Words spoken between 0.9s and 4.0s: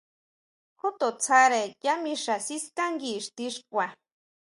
to tsáre yá mixa siskángui ixti xkua.